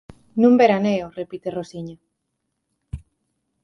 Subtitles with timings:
[0.41, 1.97] Nun veraneo –repite Rosiña.